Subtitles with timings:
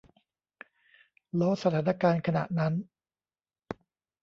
[1.39, 2.73] ล้อสถานการณ์ขณะนั้น